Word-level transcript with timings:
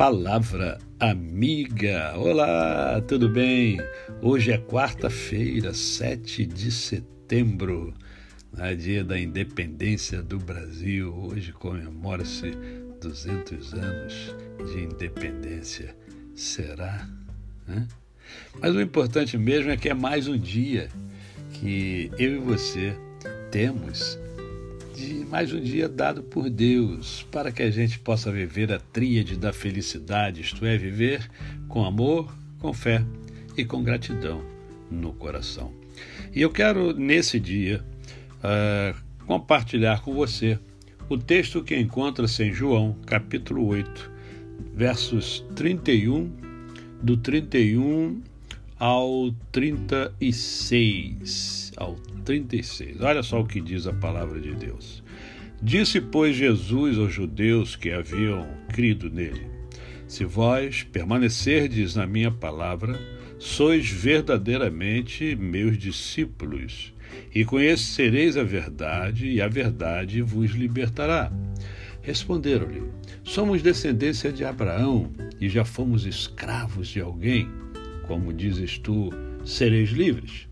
Palavra 0.00 0.78
Amiga. 0.98 2.14
Olá, 2.16 3.02
tudo 3.06 3.28
bem? 3.28 3.78
Hoje 4.22 4.50
é 4.50 4.56
quarta-feira, 4.56 5.74
7 5.74 6.46
de 6.46 6.72
setembro, 6.72 7.92
né, 8.50 8.74
dia 8.74 9.04
da 9.04 9.20
independência 9.20 10.22
do 10.22 10.38
Brasil. 10.38 11.14
Hoje 11.14 11.52
comemora-se 11.52 12.50
200 12.98 13.74
anos 13.74 14.34
de 14.72 14.84
independência. 14.84 15.94
Será? 16.34 17.06
Né? 17.68 17.86
Mas 18.58 18.74
o 18.74 18.80
importante 18.80 19.36
mesmo 19.36 19.70
é 19.70 19.76
que 19.76 19.90
é 19.90 19.94
mais 19.94 20.26
um 20.26 20.38
dia 20.38 20.88
que 21.52 22.10
eu 22.18 22.36
e 22.36 22.38
você 22.38 22.96
temos 23.50 24.18
de 25.00 25.24
mais 25.24 25.50
um 25.50 25.60
dia 25.60 25.88
dado 25.88 26.22
por 26.22 26.50
Deus 26.50 27.26
para 27.30 27.50
que 27.50 27.62
a 27.62 27.70
gente 27.70 27.98
possa 27.98 28.30
viver 28.30 28.70
a 28.70 28.78
tríade 28.78 29.34
da 29.34 29.50
felicidade, 29.50 30.42
isto 30.42 30.66
é, 30.66 30.76
viver 30.76 31.26
com 31.68 31.86
amor, 31.86 32.30
com 32.58 32.70
fé 32.74 33.02
e 33.56 33.64
com 33.64 33.82
gratidão 33.82 34.44
no 34.90 35.14
coração. 35.14 35.72
E 36.34 36.42
eu 36.42 36.50
quero, 36.50 36.92
nesse 36.92 37.40
dia, 37.40 37.82
uh, 38.44 38.94
compartilhar 39.24 40.02
com 40.02 40.12
você 40.12 40.58
o 41.08 41.16
texto 41.16 41.64
que 41.64 41.74
encontra-se 41.74 42.44
em 42.44 42.52
João, 42.52 42.94
capítulo 43.06 43.66
8, 43.68 44.10
versos 44.74 45.42
31, 45.56 46.30
do 47.02 47.16
31 47.16 48.20
ao 48.80 49.30
36. 49.52 51.72
Ao 51.76 51.94
36. 52.24 53.00
Olha 53.02 53.22
só 53.22 53.40
o 53.40 53.46
que 53.46 53.60
diz 53.60 53.86
a 53.86 53.92
palavra 53.92 54.40
de 54.40 54.54
Deus. 54.54 55.04
Disse, 55.62 56.00
pois, 56.00 56.34
Jesus 56.34 56.96
aos 56.96 57.12
judeus 57.12 57.76
que 57.76 57.90
haviam 57.90 58.48
crido 58.72 59.10
nele: 59.10 59.46
Se 60.08 60.24
vós 60.24 60.82
permanecerdes 60.82 61.94
na 61.94 62.06
minha 62.06 62.30
palavra, 62.30 62.98
sois 63.38 63.90
verdadeiramente 63.90 65.36
meus 65.36 65.76
discípulos, 65.76 66.94
e 67.34 67.44
conhecereis 67.44 68.38
a 68.38 68.42
verdade, 68.42 69.28
e 69.28 69.42
a 69.42 69.48
verdade 69.48 70.22
vos 70.22 70.52
libertará. 70.52 71.30
Responderam-lhe: 72.00 72.84
Somos 73.22 73.60
descendência 73.60 74.32
de 74.32 74.42
Abraão 74.42 75.12
e 75.38 75.50
já 75.50 75.66
fomos 75.66 76.06
escravos 76.06 76.88
de 76.88 77.02
alguém. 77.02 77.46
Como 78.10 78.32
dizes 78.32 78.76
tu, 78.76 79.10
sereis 79.44 79.90
livres? 79.90 80.48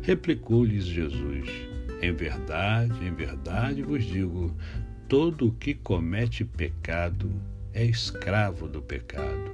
Replicou-lhes 0.00 0.86
Jesus: 0.86 1.46
Em 2.00 2.10
verdade, 2.10 3.06
em 3.06 3.12
verdade 3.12 3.82
vos 3.82 4.02
digo: 4.02 4.56
todo 5.10 5.48
o 5.48 5.52
que 5.52 5.74
comete 5.74 6.42
pecado 6.42 7.30
é 7.74 7.84
escravo 7.84 8.66
do 8.66 8.80
pecado. 8.80 9.52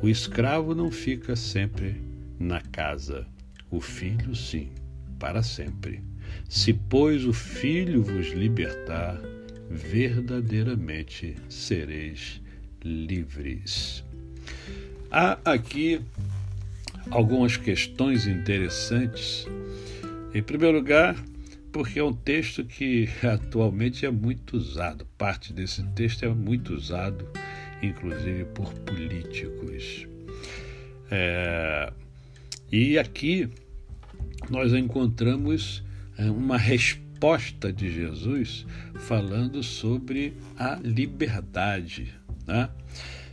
O 0.00 0.08
escravo 0.08 0.74
não 0.74 0.90
fica 0.90 1.36
sempre 1.36 2.00
na 2.38 2.62
casa, 2.62 3.26
o 3.70 3.78
filho 3.78 4.34
sim, 4.34 4.70
para 5.18 5.42
sempre. 5.42 6.02
Se, 6.48 6.72
pois, 6.72 7.26
o 7.26 7.32
filho 7.34 8.02
vos 8.02 8.28
libertar, 8.28 9.20
verdadeiramente 9.68 11.36
sereis 11.46 12.40
livres. 12.82 14.02
Há 15.10 15.38
aqui 15.44 16.00
algumas 17.10 17.56
questões 17.56 18.26
interessantes. 18.26 19.46
Em 20.34 20.42
primeiro 20.42 20.78
lugar, 20.78 21.16
porque 21.72 21.98
é 21.98 22.04
um 22.04 22.12
texto 22.12 22.64
que 22.64 23.08
atualmente 23.22 24.06
é 24.06 24.10
muito 24.10 24.56
usado, 24.56 25.06
parte 25.18 25.52
desse 25.52 25.82
texto 25.88 26.24
é 26.24 26.28
muito 26.28 26.74
usado, 26.74 27.28
inclusive 27.82 28.44
por 28.46 28.72
políticos. 28.72 30.06
É, 31.10 31.92
e 32.72 32.98
aqui 32.98 33.48
nós 34.50 34.72
encontramos 34.72 35.84
é, 36.18 36.30
uma 36.30 36.56
resposta 36.56 37.72
de 37.72 37.92
Jesus 37.92 38.66
falando 38.94 39.62
sobre 39.62 40.34
a 40.58 40.78
liberdade. 40.82 42.14
Né? 42.46 42.68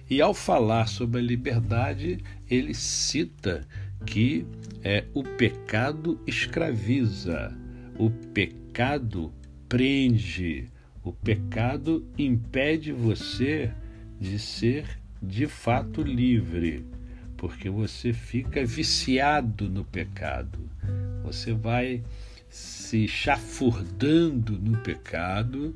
E 0.10 0.22
ao 0.22 0.34
falar 0.34 0.88
sobre 0.88 1.20
a 1.20 1.24
liberdade, 1.24 2.20
ele 2.50 2.74
cita 2.74 3.66
que 4.06 4.46
é, 4.84 5.06
o 5.14 5.24
pecado 5.24 6.20
escraviza, 6.28 7.56
o 7.98 8.10
pecado 8.10 9.34
prende, 9.70 10.70
o 11.04 11.12
pecado 11.12 12.06
impede 12.18 12.92
você 12.92 13.72
de 14.20 14.38
ser 14.38 14.86
de 15.22 15.48
fato 15.48 16.02
livre, 16.02 16.86
porque 17.38 17.70
você 17.70 18.12
fica 18.12 18.66
viciado 18.66 19.70
no 19.70 19.86
pecado. 19.86 20.60
Você 21.24 21.54
vai 21.54 22.04
se 22.50 23.08
chafurdando 23.08 24.60
no 24.60 24.78
pecado 24.78 25.76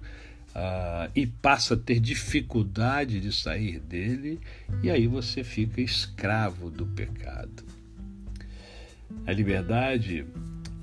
uh, 0.58 1.12
e 1.16 1.28
passa 1.28 1.76
a 1.76 1.78
ter 1.78 2.00
dificuldade 2.00 3.22
de 3.22 3.32
sair 3.32 3.80
dele, 3.80 4.40
e 4.82 4.90
aí 4.90 5.06
você 5.06 5.44
fica 5.44 5.80
escravo 5.80 6.72
do 6.72 6.86
pecado. 6.88 7.64
A 9.26 9.32
liberdade, 9.32 10.26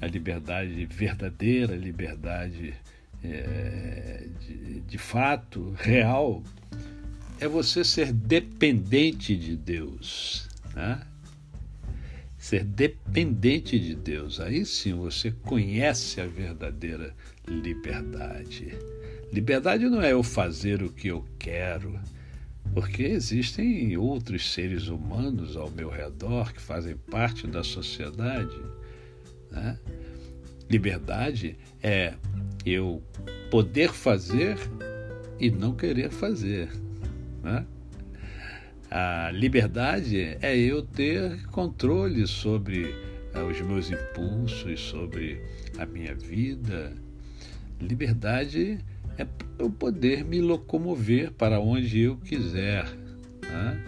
a 0.01 0.07
liberdade 0.07 0.87
verdadeira, 0.87 1.75
a 1.75 1.77
liberdade 1.77 2.75
é, 3.23 4.29
de, 4.41 4.81
de 4.81 4.99
fato, 4.99 5.75
real, 5.77 6.43
é 7.41 7.49
você 7.49 7.83
ser 7.83 8.13
dependente 8.13 9.37
de 9.37 9.57
Deus. 9.57 10.49
Né? 10.75 11.01
ser 12.45 12.63
dependente 12.63 13.79
de 13.79 13.95
Deus. 13.95 14.39
Aí 14.39 14.67
sim 14.67 14.93
você 14.93 15.31
conhece 15.31 16.21
a 16.21 16.27
verdadeira 16.27 17.15
liberdade. 17.49 18.77
Liberdade 19.33 19.89
não 19.89 20.03
é 20.03 20.13
eu 20.13 20.23
fazer 20.23 20.83
o 20.83 20.91
que 20.91 21.09
eu 21.09 21.25
quero, 21.39 21.99
porque 22.73 23.03
existem 23.03 23.97
outros 23.97 24.53
seres 24.53 24.89
humanos 24.89 25.57
ao 25.57 25.71
meu 25.71 25.89
redor 25.89 26.53
que 26.53 26.61
fazem 26.61 26.97
parte 26.97 27.47
da 27.47 27.63
sociedade. 27.63 28.57
Né? 29.51 29.79
Liberdade 30.69 31.57
é 31.83 32.15
eu 32.65 33.03
poder 33.51 33.93
fazer 33.93 34.57
e 35.39 35.51
não 35.51 35.75
querer 35.75 36.11
fazer. 36.11 36.71
Né? 37.43 37.67
A 38.91 39.31
liberdade 39.33 40.37
é 40.41 40.57
eu 40.57 40.83
ter 40.83 41.47
controle 41.47 42.27
sobre 42.27 42.95
eh, 43.35 43.43
os 43.43 43.61
meus 43.61 43.91
impulsos, 43.91 44.81
sobre 44.81 45.43
a 45.79 45.85
minha 45.85 46.15
vida. 46.15 46.93
Liberdade 47.81 48.79
é 49.19 49.27
eu 49.59 49.71
poder 49.71 50.25
me 50.25 50.41
locomover 50.41 51.33
para 51.33 51.61
onde 51.61 52.01
eu 52.01 52.17
quiser. 52.17 52.85
Né? 53.43 53.85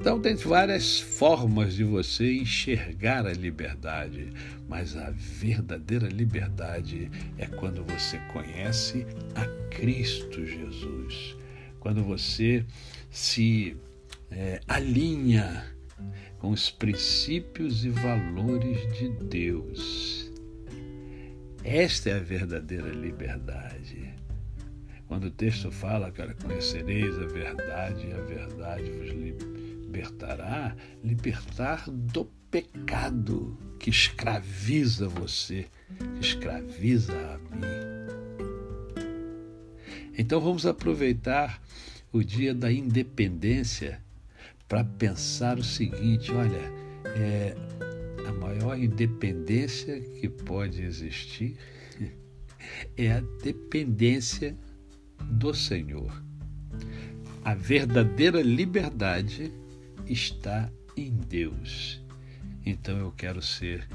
Então, 0.00 0.18
tem 0.18 0.34
várias 0.34 0.98
formas 0.98 1.74
de 1.74 1.84
você 1.84 2.38
enxergar 2.38 3.26
a 3.26 3.32
liberdade, 3.34 4.32
mas 4.66 4.96
a 4.96 5.10
verdadeira 5.10 6.08
liberdade 6.08 7.10
é 7.36 7.44
quando 7.44 7.84
você 7.84 8.18
conhece 8.32 9.06
a 9.34 9.44
Cristo 9.68 10.46
Jesus, 10.46 11.36
quando 11.78 12.02
você 12.02 12.64
se 13.10 13.76
é, 14.30 14.60
alinha 14.66 15.66
com 16.38 16.50
os 16.50 16.70
princípios 16.70 17.84
e 17.84 17.90
valores 17.90 18.78
de 18.96 19.08
Deus. 19.26 20.30
Esta 21.62 22.08
é 22.08 22.14
a 22.14 22.20
verdadeira 22.20 22.88
liberdade. 22.88 24.14
Quando 25.10 25.24
o 25.24 25.30
texto 25.32 25.72
fala, 25.72 26.12
cara, 26.12 26.34
conhecereis 26.34 27.18
a 27.18 27.26
verdade 27.26 28.06
e 28.06 28.12
a 28.12 28.20
verdade 28.20 28.92
vos 28.92 29.08
libertará, 29.10 30.76
libertar 31.02 31.90
do 31.90 32.26
pecado 32.48 33.58
que 33.80 33.90
escraviza 33.90 35.08
você, 35.08 35.66
que 36.14 36.20
escraviza 36.20 37.12
a 37.12 37.38
mim. 37.38 37.60
Então 40.16 40.40
vamos 40.40 40.64
aproveitar 40.64 41.60
o 42.12 42.22
dia 42.22 42.54
da 42.54 42.70
independência 42.70 44.00
para 44.68 44.84
pensar 44.84 45.58
o 45.58 45.64
seguinte: 45.64 46.30
olha, 46.30 46.72
é, 47.16 47.56
a 48.28 48.32
maior 48.34 48.78
independência 48.78 50.00
que 50.00 50.28
pode 50.28 50.80
existir 50.84 51.56
é 52.96 53.10
a 53.10 53.20
dependência 53.42 54.56
do 55.24 55.54
Senhor. 55.54 56.22
A 57.44 57.54
verdadeira 57.54 58.42
liberdade 58.42 59.52
está 60.06 60.70
em 60.96 61.10
Deus. 61.10 62.02
Então 62.64 62.98
eu 62.98 63.12
quero 63.12 63.40
ser 63.40 63.86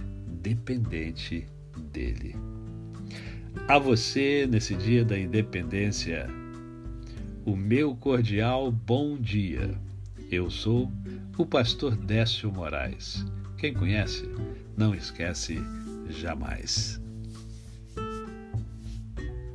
dependente 0.42 1.48
dele. 1.92 2.36
A 3.68 3.80
você, 3.80 4.48
nesse 4.50 4.76
dia 4.76 5.04
da 5.06 5.18
independência, 5.18 6.28
o 7.46 7.56
meu 7.56 7.96
cordial 7.96 8.72
bom 8.72 9.18
dia. 9.18 9.80
Eu 10.32 10.50
sou 10.50 10.92
o 11.38 11.46
pastor 11.46 11.96
Décio 11.96 12.52
Moraes. 12.52 13.26
Quem 13.58 13.74
conhece, 13.74 14.28
não 14.76 14.94
esquece 14.94 15.60
jamais. 16.10 17.02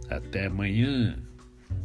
Até 0.08 0.46
amanhã, 0.46 1.16